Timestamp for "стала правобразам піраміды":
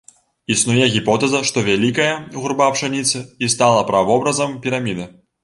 3.57-5.09